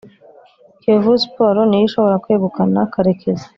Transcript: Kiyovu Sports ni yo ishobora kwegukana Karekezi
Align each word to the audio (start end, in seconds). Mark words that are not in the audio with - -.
Kiyovu 0.79 1.13
Sports 1.23 1.65
ni 1.67 1.77
yo 1.79 1.83
ishobora 1.87 2.21
kwegukana 2.23 2.79
Karekezi 2.93 3.45